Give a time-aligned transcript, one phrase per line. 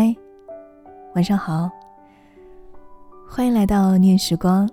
[0.00, 0.14] 嗨，
[1.16, 1.68] 晚上好，
[3.28, 4.70] 欢迎来到念时光，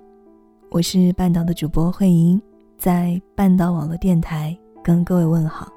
[0.70, 2.39] 我是半岛的主播慧莹，
[2.77, 5.67] 在半岛网络电台跟各位问好。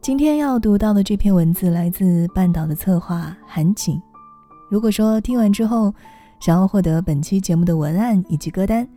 [0.00, 4.00] 今天要读到的这篇文字来自半岛的策划韩景。
[4.70, 5.92] 如果说听完之后
[6.38, 8.88] 想要获得本期节目的文案以及歌单。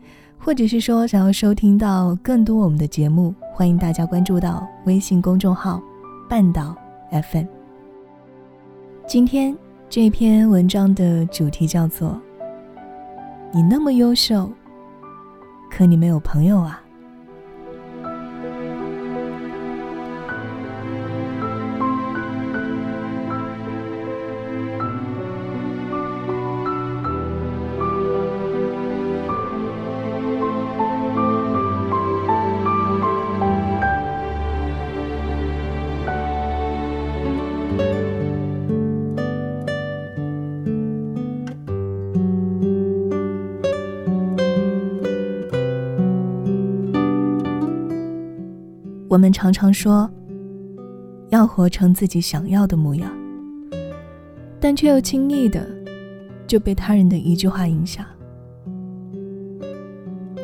[0.42, 5.82] 或者是说想要收听到更多我们的节目，欢迎大家关注到微信公众号
[6.30, 6.76] “半岛
[7.12, 7.46] FM”。
[9.06, 9.56] 今天
[9.90, 12.20] 这篇文章的主题叫做
[13.52, 14.50] “你那么优秀，
[15.70, 16.82] 可你没有朋友啊”。
[49.10, 50.08] 我们常常说，
[51.30, 53.12] 要活成自己想要的模样，
[54.60, 55.68] 但却又轻易的
[56.46, 58.06] 就被他人的一句话影响。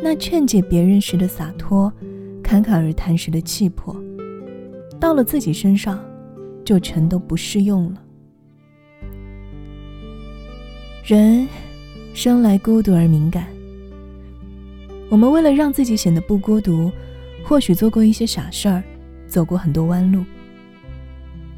[0.02, 1.94] 那劝解别人时的洒脱，
[2.42, 3.96] 侃侃而谈时的气魄，
[5.00, 6.04] 到了自己身上，
[6.64, 8.02] 就全都不适用了。
[11.04, 11.48] 人
[12.16, 13.46] 生来孤独而敏感，
[15.12, 16.92] 我们为了让自己显得不孤独。
[17.48, 18.84] 或许做过一些傻事儿，
[19.28, 20.26] 走过很多弯路，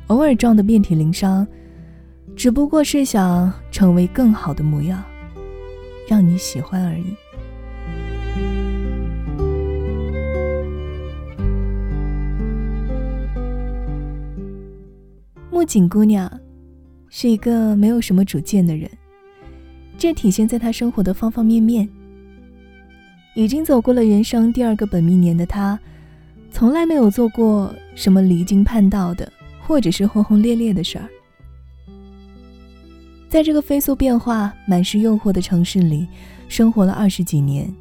[0.07, 1.47] 偶尔撞得遍体鳞伤，
[2.35, 5.01] 只不过是想成为更好的模样，
[6.05, 7.05] 让你喜欢而已。
[15.49, 16.29] 木槿姑娘
[17.07, 18.91] 是一个没有什么主见的人，
[19.97, 21.87] 这体现在她生活的方方面面。
[23.37, 25.79] 已经走过了人生第二个本命年的他，
[26.49, 29.31] 从来没有做过什么离经叛道的，
[29.61, 31.07] 或者是轰轰烈烈的事儿。
[33.29, 36.07] 在这个飞速变化、满是诱惑的城市里，
[36.49, 37.71] 生活了二十几年，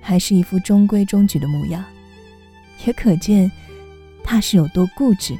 [0.00, 1.84] 还是一副中规中矩的模样，
[2.84, 3.48] 也可见
[4.24, 5.32] 他是有多固执。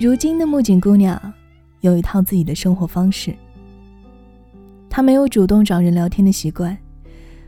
[0.00, 1.32] 如今的木槿姑娘，
[1.80, 3.32] 有一套自己的生活方式。
[4.90, 6.76] 她没有主动找人聊天的习惯。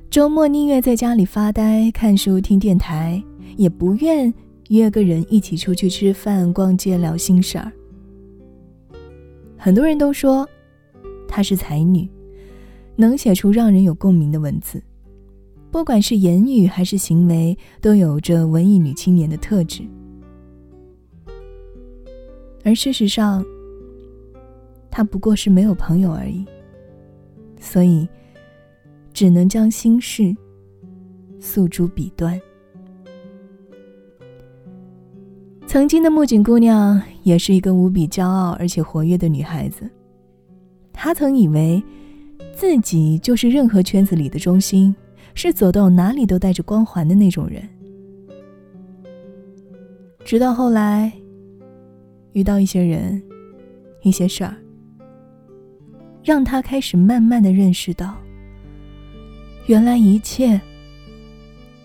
[0.08, 3.22] 周末宁愿在家里发呆、看书、听电台，
[3.56, 4.32] 也不愿
[4.68, 7.70] 约个人一起出去吃饭、逛街、聊心事儿。
[9.58, 10.48] 很多人都说
[11.28, 12.08] 她是才女，
[12.94, 14.82] 能写出让人有共鸣的文字，
[15.70, 19.82] 不管是言语还是行为，都有着文艺女青年的特质。
[22.64, 23.44] 而事实上，
[24.90, 26.44] 她不过是没有朋友而已，
[27.60, 28.08] 所以。
[29.16, 30.36] 只能将心事
[31.40, 32.38] 诉诸笔端。
[35.66, 39.88] 曾经的木槿姑娘也是一个无比骄傲而且活跃的女孩子，
[40.92, 41.82] 她曾以为
[42.54, 44.94] 自己就是任何圈子里的中心，
[45.32, 47.66] 是走到哪里都带着光环的那种人。
[50.26, 51.10] 直到后来
[52.34, 53.22] 遇到一些人、
[54.02, 54.54] 一些事儿，
[56.22, 58.14] 让她开始慢慢的认识到。
[59.66, 60.60] 原来一切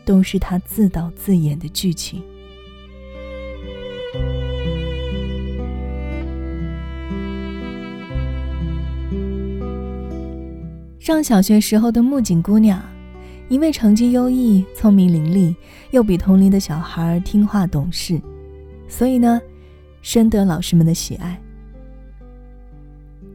[0.05, 2.21] 都是他自导自演的剧情。
[10.99, 12.79] 上小学时候的木槿姑娘，
[13.49, 15.55] 因为成绩优异、聪明伶俐，
[15.89, 18.21] 又比同龄的小孩听话懂事，
[18.87, 19.41] 所以呢，
[20.03, 21.41] 深得老师们的喜爱。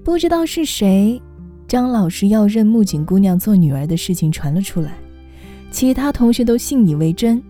[0.04, 1.20] 不知道是谁。
[1.68, 4.92] 张老师要认木槿姑娘做女儿的事情传了出来，
[5.70, 7.42] 其他同学都信以为真。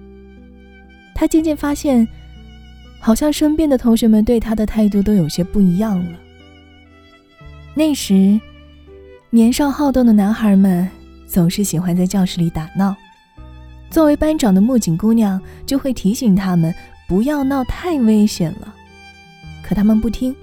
[1.14, 2.06] 他渐渐发现，
[3.00, 6.18] 好像身边的同学们对他的态度都有些不一样了。
[7.74, 8.40] 那时，
[9.28, 10.88] 年少好动的男孩们
[11.26, 12.96] 总是喜欢在教室里打闹，
[13.90, 16.74] 作为班长的木槿姑娘就会提醒他们
[17.06, 18.74] 不要闹，太危险了。
[19.62, 20.34] 可他们不听，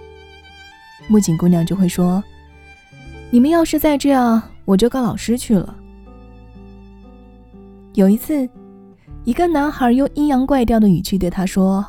[1.08, 2.24] 木槿姑娘就会说
[3.34, 5.76] ：“你们要是再这样，我就告老师去了。”
[7.96, 8.48] 有一次，
[9.24, 11.84] 一个男孩用阴阳怪调的语气对他说：“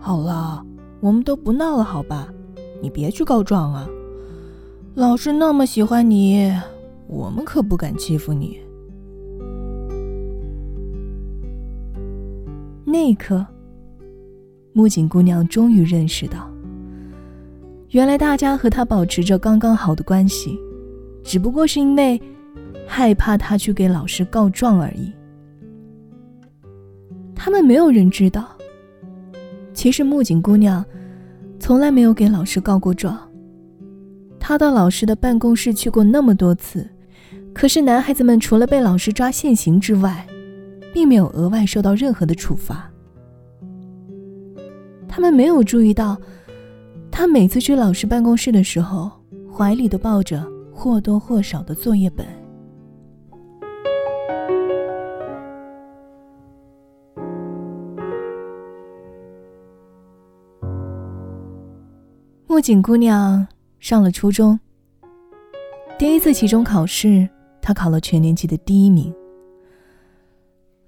[0.00, 0.64] 好了，
[1.00, 2.26] 我们都不闹了，好吧？
[2.80, 3.86] 你别去告状啊。”
[4.96, 6.50] 老师那么喜欢你，
[7.06, 8.58] 我们可不敢欺负你。
[12.86, 13.46] 那一刻，
[14.72, 16.50] 木槿姑娘终于认识到，
[17.90, 20.58] 原来大家和他保持着刚刚好的关系，
[21.22, 22.20] 只不过是因为
[22.86, 25.12] 害怕他去给老师告状而已。
[27.34, 28.48] 他们没有人知道，
[29.72, 30.84] 其实木槿姑娘
[31.60, 33.16] 从来没有给老师告过状。
[34.38, 36.88] 她到老师的办公室去过那么多次，
[37.54, 40.26] 可是男孩子们除了被老师抓现行之外，
[40.92, 42.90] 并没有额外受到任何的处罚。
[45.08, 46.16] 他们没有注意到，
[47.18, 49.10] 他每次去老师办公室的时候，
[49.50, 52.26] 怀里都抱着或多或少的作业本。
[62.46, 63.48] 木槿姑娘。
[63.80, 64.58] 上了初中，
[65.98, 67.26] 第一次期中考试，
[67.62, 69.14] 他考了全年级的第一名。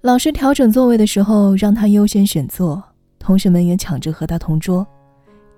[0.01, 2.83] 老师调整座位的时候，让他优先选座，
[3.17, 4.85] 同学们也抢着和他同桌，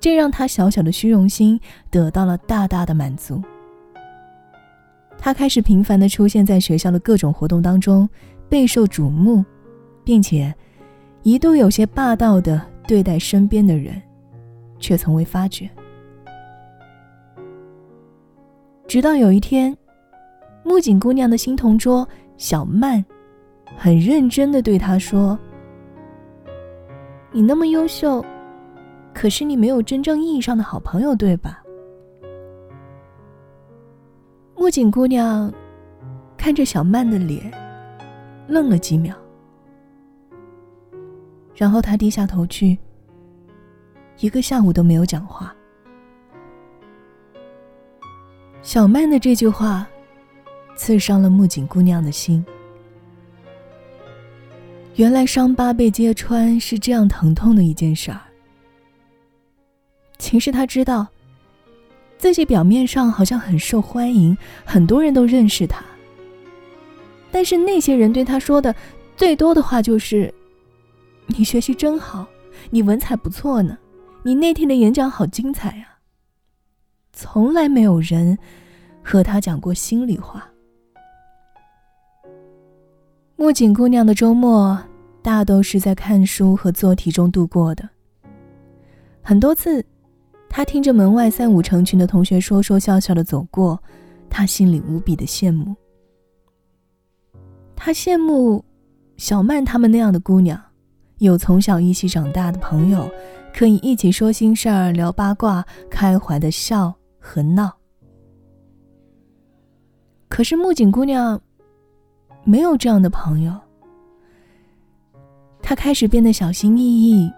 [0.01, 1.57] 这让他小小的虚荣心
[1.89, 3.41] 得到了大大的满足。
[5.17, 8.09] 他开始频繁的出现在学校的各种活动当中，
[8.49, 9.45] 备受瞩目，
[10.03, 10.53] 并且
[11.21, 14.01] 一度有些霸道的对待身边的人，
[14.79, 15.69] 却从未发觉。
[18.87, 19.77] 直到有一天，
[20.63, 22.05] 木槿姑娘的新同桌
[22.35, 23.05] 小曼，
[23.77, 25.37] 很认真的对她说
[27.31, 28.25] ：“你那么优秀，
[29.13, 31.63] 可是你没有真正意义上的好朋友，对吧？”
[34.55, 35.51] 木槿姑娘
[36.37, 37.51] 看着小曼的脸，
[38.47, 39.15] 愣了几秒，
[41.55, 42.77] 然后她低下头去，
[44.19, 45.55] 一个下午都没有讲话。
[48.61, 49.87] 小曼的这句话，
[50.75, 52.45] 刺伤了木槿姑娘的心。
[54.95, 58.21] 原来伤疤被揭穿是这样疼痛的一件事儿。
[60.21, 61.07] 其实他知道，
[62.19, 65.83] 自己表面上好像很受欢迎，很多人都认识他。
[67.31, 68.73] 但是那些人对他说的
[69.17, 70.31] 最多的话就是
[71.25, 72.27] ：“你学习真好，
[72.69, 73.75] 你文采不错呢，
[74.21, 75.97] 你那天的演讲好精彩啊。”
[77.11, 78.37] 从来没有人
[79.03, 80.47] 和他讲过心里话。
[83.37, 84.79] 木槿姑娘的周末
[85.23, 87.89] 大都是在看书和做题中度过的。
[89.23, 89.83] 很多次，
[90.53, 93.81] 他听着门外三五成群的同学说说笑笑的走过，
[94.29, 95.73] 他心里无比的羡慕。
[97.75, 98.63] 他羡慕
[99.15, 100.61] 小曼他们那样的姑娘，
[101.19, 103.09] 有从小一起长大的朋友，
[103.53, 106.93] 可以一起说心事儿、聊八卦、开怀的笑。
[107.23, 107.71] 和闹，
[110.27, 111.39] 可是木槿姑娘
[112.43, 113.55] 没有这样的朋友。
[115.61, 117.31] 她开始变得小心翼翼，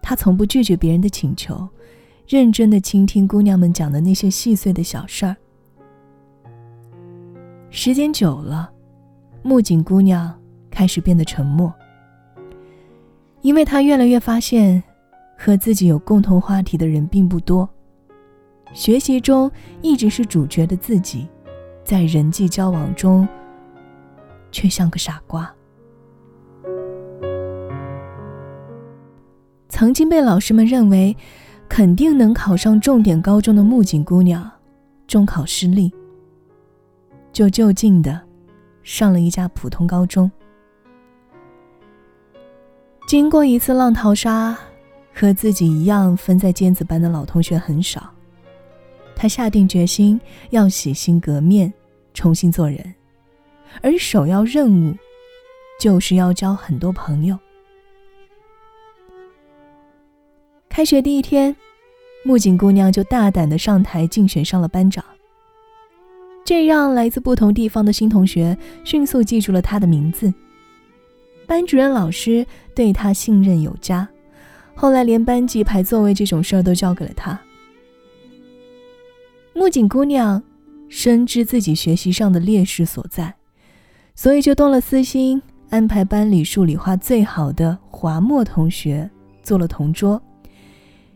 [0.00, 1.68] 她从不拒绝别人的请求，
[2.26, 5.36] 认真的倾听姑娘们讲的那些细碎的小事儿。
[7.68, 8.70] 时间久了，
[9.42, 10.34] 木槿姑娘
[10.70, 11.72] 开始变得沉默，
[13.42, 14.82] 因为她越来越发现，
[15.36, 17.68] 和自己有共同话题的人并不多。
[18.72, 19.50] 学习中
[19.82, 21.28] 一直是主角的自己，
[21.84, 23.28] 在人际交往中
[24.50, 25.52] 却像个傻瓜。
[29.68, 31.14] 曾经被老师们认为
[31.68, 34.48] 肯定能考上重点高中的木槿姑娘，
[35.06, 35.92] 中考失利，
[37.32, 38.20] 就就近的
[38.82, 40.30] 上了一家普通高中。
[43.08, 44.56] 经过一次浪淘沙，
[45.12, 48.10] 和自己一样分在尖子班的老同学很少。
[49.16, 51.72] 他下定决心要洗心革面，
[52.12, 52.94] 重新做人，
[53.82, 54.96] 而首要任务
[55.78, 57.38] 就是要交很多朋友。
[60.74, 61.54] 开学第一天，
[62.24, 65.04] 木槿姑娘就大胆的上台竞选上了班长，
[66.44, 70.34] 这让来自不同地方的新同学迅速记住了她的名字。
[71.46, 74.08] 班主任老师对她信任有加，
[74.74, 77.40] 后来连班级排座位这种事儿都交给了她。
[79.54, 80.42] 木槿姑娘
[80.88, 83.32] 深知自己学习上的劣势所在，
[84.16, 85.40] 所以就动了私心，
[85.70, 89.08] 安排班里数理化最好的华墨同学
[89.44, 90.20] 做了同桌，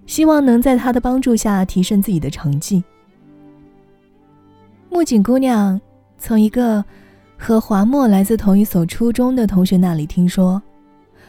[0.09, 2.83] 希望能在他的帮助下提升自己的成绩。
[4.89, 5.79] 木槿姑娘
[6.17, 6.83] 从一个
[7.37, 10.61] 和华墨来自同一所初中的同学那里听说，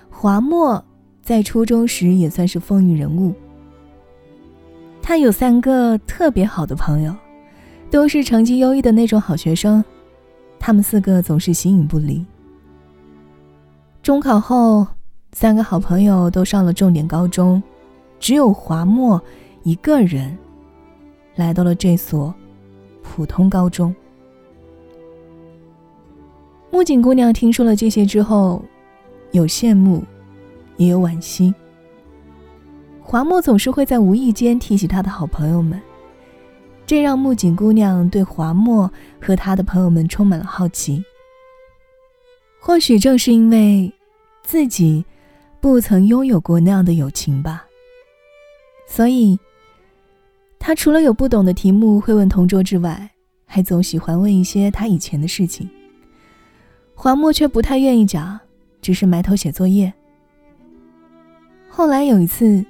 [0.10, 0.84] 华墨
[1.22, 3.34] 在初中时也算是风云人物。
[5.02, 7.14] 他有三个特别好的朋友，
[7.92, 9.84] 都是成绩优异的那种好学生，
[10.58, 12.26] 他们四个总是形影不离。
[14.02, 14.88] 中考后，
[15.34, 17.62] 三个好朋友都上了重点高中，
[18.20, 19.22] 只有华墨
[19.64, 20.38] 一个人
[21.36, 22.34] 来到了这所
[23.02, 23.96] 普通高中。
[26.72, 28.64] 木槿姑娘听说了这些之后，
[29.32, 30.04] 有羡慕，
[30.78, 31.54] 也有惋惜。
[33.02, 35.82] 华墨总是会在无意间提起他的好朋友们，
[36.86, 41.04] 这让木槿姑娘对华墨和他的朋友们充满了好奇。
[42.62, 43.92] 或许正是因为
[44.44, 45.04] 自己
[45.60, 47.66] 不曾拥有过那样的友情吧，
[48.90, 49.40] 所以，
[50.58, 53.12] 他除了有不懂的题目会问同桌之外，
[53.46, 55.70] 还总喜欢问一些他以前的事情。
[56.96, 58.38] 华墨却不太愿意讲，
[58.82, 59.94] 只是埋头写作业。
[61.70, 62.66] 后来有一次。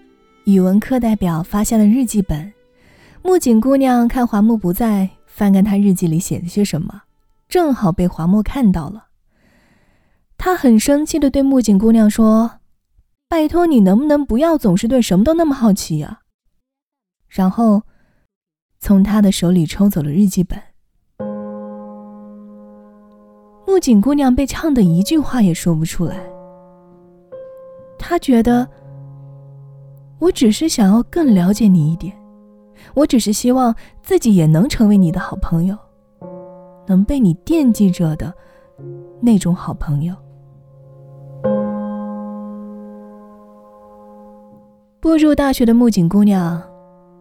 [0.45, 2.51] 语文课代表发现了日记本，
[3.21, 7.03] 木槿姑娘看华木不在，翻看他日记里写了些什么，
[7.47, 9.09] 正好被华木看到了。
[10.39, 12.58] 他很生气的对木槿姑娘说
[13.29, 16.21] ：“拜托你能不能不要总是对什么都那么好奇啊？”
[17.29, 17.83] 然后
[18.79, 20.59] 从他的手里抽走了日记本。
[23.67, 26.17] 木槿姑娘被呛得一句话也说不出来。
[27.97, 28.67] 她觉得。
[30.21, 32.13] 我只是想要更了解你一点，
[32.93, 35.77] 我只是希望自己也能成为你的好朋友，
[36.85, 38.33] 能被你惦记着的
[39.21, 40.13] 那种好朋友。
[45.09, 46.61] 步入大学的木槿姑娘，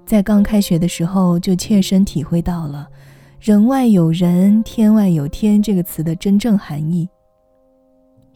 [0.04, 2.86] 在刚开学的时候就切身体会到了
[3.40, 7.08] “人外有人，天外有天”这个词的真正含义。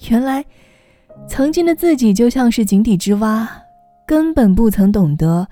[0.08, 0.42] 原来，
[1.28, 3.46] 曾经的自己就像是井底之蛙。
[4.06, 5.46] 根本不曾懂得，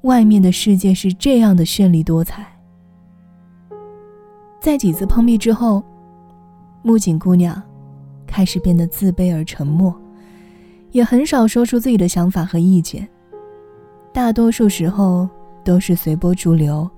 [0.00, 2.46] 外面的世界是这样的绚丽多彩。
[4.62, 5.82] 在几次碰壁之后，
[6.80, 7.62] 木槿姑娘
[8.26, 9.94] 开始变得自卑而沉默，
[10.92, 13.06] 也很少说出自己的想法和意见。
[14.12, 15.28] 大多数时候
[15.64, 16.88] 都是随波逐流，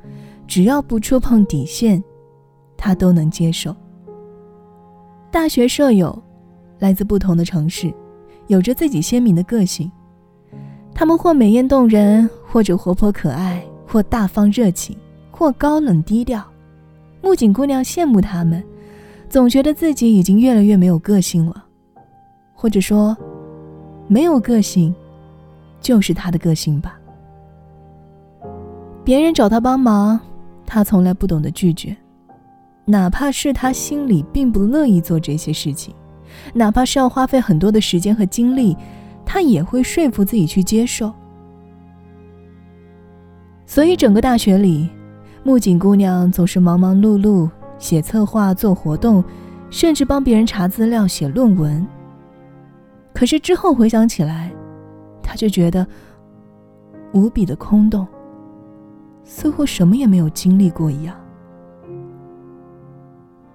[0.46, 2.02] 只要不触碰底线，
[2.76, 3.74] 他都能接受。
[5.30, 6.20] 大学舍友
[6.78, 7.92] 来自不同的城市，
[8.48, 9.90] 有着自己鲜明的个性。
[10.92, 14.96] 他们或美艳动人，或者活泼可爱，或大方热情，
[15.30, 16.44] 或高冷低调。
[17.20, 18.62] 木槿姑娘羡慕他们，
[19.28, 21.64] 总觉得自己已经越来越没有个性了，
[22.54, 23.16] 或者说，
[24.06, 24.94] 没有个性，
[25.80, 26.98] 就是她的个性吧。
[29.04, 30.18] 别人找他帮忙，
[30.66, 31.94] 他从来不懂得拒绝，
[32.86, 35.94] 哪怕是他心里并不乐意做这些事情，
[36.54, 38.76] 哪怕是要花费很多的时间和精力。
[39.26, 41.10] 他也会说服自己去接受，
[43.64, 44.86] 所以整个大学里，
[45.42, 49.24] 木槿姑娘总是忙忙碌碌，写策划、做活动，
[49.70, 51.86] 甚至帮别人查资料、写论文。
[53.14, 54.52] 可是之后回想起来，
[55.22, 55.86] 她却觉得
[57.14, 58.06] 无比的空洞，
[59.24, 61.16] 似乎什么也没有经历过一样。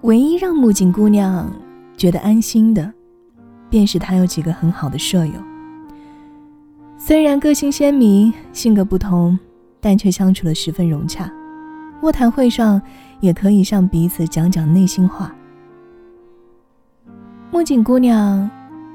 [0.02, 1.50] 唯一让木槿姑娘
[1.96, 2.92] 觉得安心的，
[3.68, 5.34] 便是她有几个很好的舍友。
[6.98, 9.38] 虽然个性鲜明，性格不同，
[9.80, 11.30] 但却相处的十分融洽。
[12.02, 12.80] 卧谈会上
[13.20, 15.34] 也可以向彼此讲讲内心话。
[17.50, 18.50] 木槿姑娘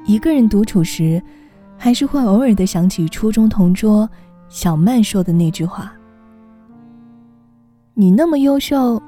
[0.06, 1.22] 一个人独处时，
[1.78, 4.10] 还是会偶尔的想起初中同桌
[4.50, 5.94] 小曼说的那句话
[7.98, 9.02] ：“你那么优秀，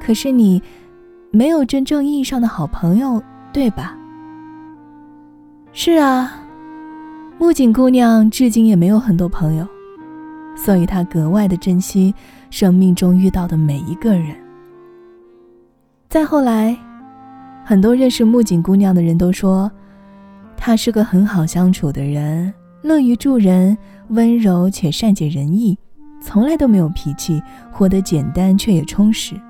[0.00, 0.62] 可是你
[1.30, 3.22] 没有真正意义上的好朋友，
[3.52, 3.96] 对吧？”
[5.72, 6.44] 是啊。
[7.38, 9.64] 木槿姑娘至今也没有很多朋友，
[10.56, 12.12] 所以她格外的珍惜
[12.50, 14.34] 生命中遇到的每一个人。
[16.08, 16.76] 再后来，
[17.64, 19.70] 很多认识木槿姑娘的人都说，
[20.56, 25.78] 她是个很好相处的人，乐于助人，温柔且善解人意，
[26.20, 29.40] 从来都没有脾气，活得简单却也充实。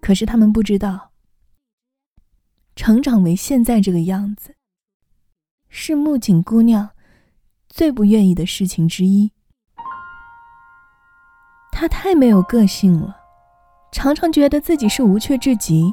[0.00, 1.10] 可是他们不知道，
[2.74, 4.54] 成长为现在这个样子。
[5.68, 6.90] 是木槿姑娘
[7.68, 9.30] 最不愿意的事情之一。
[11.70, 13.14] 他太没有个性了，
[13.92, 15.92] 常常觉得自己是无趣至极。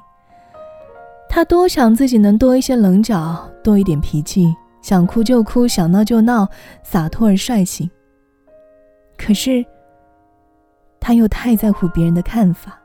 [1.27, 6.48] 他多想自己能多一些棱角，多一点脾气，想哭就哭，想闹就闹，
[6.84, 7.89] 洒脱而率性。
[9.25, 9.65] 可是，
[11.00, 12.77] 他又太在乎别人的看法，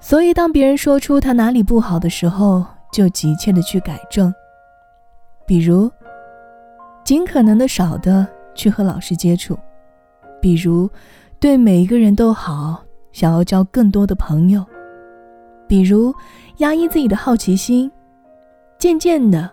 [0.00, 4.32] 所以当别人说出他哪里不好的时候，就急切的去改正。
[5.46, 5.90] 比如，
[7.04, 9.54] 尽可能的少的去和老师接触；
[10.40, 10.88] 比如，
[11.38, 14.62] 对每一个人都好，想要交更多的朋友；
[15.68, 16.14] 比如。
[16.58, 17.90] 压抑自己的好奇心，
[18.78, 19.50] 渐渐的，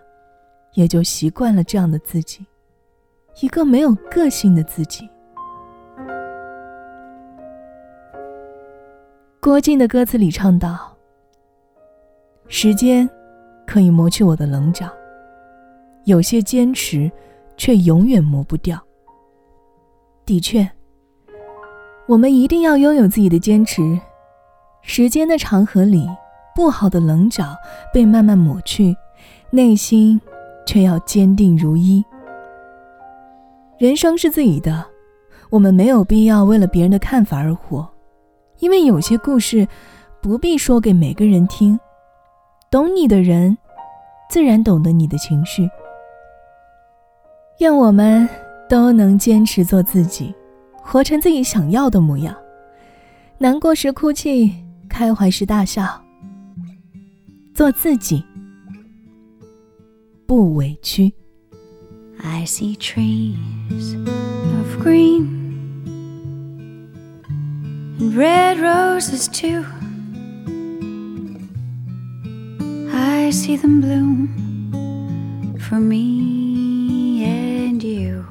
[0.73, 2.45] 也就习惯了这样的自己，
[3.41, 5.09] 一个没有个性的自己。
[9.39, 10.95] 郭靖的歌词里唱道
[12.47, 13.09] ：“时间
[13.65, 14.89] 可以磨去我的棱角，
[16.05, 17.11] 有些坚持
[17.55, 18.79] 却永远磨不掉。”
[20.25, 20.69] 的确，
[22.07, 23.99] 我们一定要拥有自己的坚持。
[24.81, 26.07] 时间的长河里。
[26.55, 27.55] 不好的棱角
[27.93, 28.93] 被慢慢抹去，
[29.49, 30.19] 内心
[30.65, 32.03] 却要坚定如一。
[33.79, 34.85] 人生是自己的，
[35.49, 37.89] 我们没有必要为了别人的看法而活，
[38.59, 39.65] 因为有些故事
[40.21, 41.79] 不必说给每个人听。
[42.69, 43.57] 懂你的人，
[44.29, 45.69] 自然懂得你的情绪。
[47.59, 48.27] 愿我们
[48.67, 50.35] 都能坚持做自己，
[50.83, 52.35] 活成自己想要的模样。
[53.37, 54.53] 难过时哭泣，
[54.89, 55.87] 开怀时大笑。
[57.53, 58.21] 做自己，
[60.27, 61.13] 不委屈。
[62.23, 65.27] I see trees of green
[67.99, 69.65] and red roses too.
[72.91, 78.25] I see them bloom for me and you.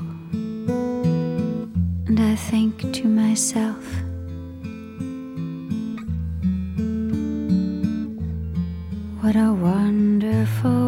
[2.06, 3.84] And I think to myself,
[9.20, 10.87] What a wonderful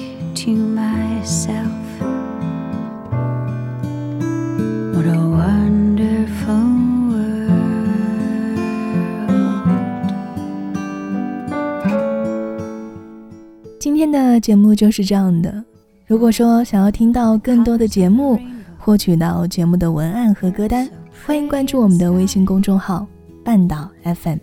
[13.81, 15.51] 今天的节目就是这样的。
[16.05, 18.39] 如果说想要听到更多的节目，
[18.77, 20.87] 获取到节目的文案和歌单，
[21.25, 23.07] 欢迎关注我们的微信公众号
[23.43, 24.37] “半岛 FM”，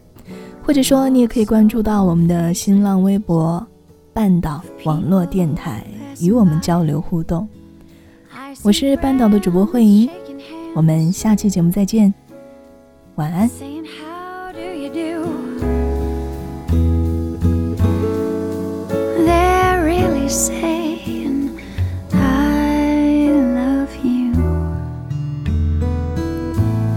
[0.61, 3.64] 或者说你也可以关注到我们的新浪微博。
[4.12, 5.85] 半岛网络电台
[6.20, 7.48] 与我们交流互动，
[8.64, 10.11] 我是半岛的主播慧莹，
[10.74, 12.12] 我们下期节目再见，
[13.14, 13.48] 晚安。
[20.29, 21.59] saying
[22.12, 24.33] I love you.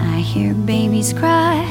[0.01, 1.63] I hear babies cry,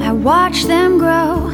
[0.00, 1.47] I watch them grow.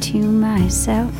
[0.00, 1.12] To myself.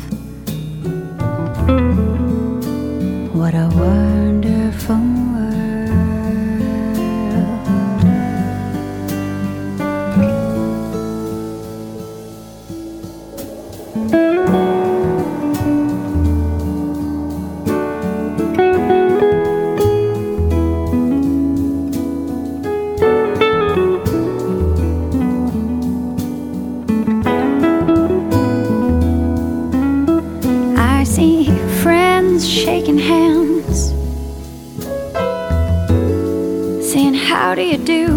[38.01, 38.13] You?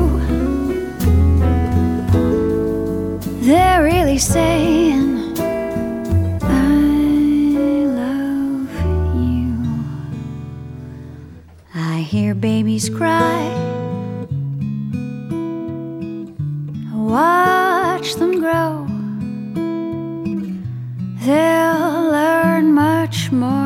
[3.46, 5.38] They're really saying,
[6.42, 6.76] I
[8.02, 8.72] love
[9.24, 9.48] you.
[11.74, 13.40] I hear babies cry,
[16.92, 18.72] watch them grow.
[21.26, 23.63] they'll learn much more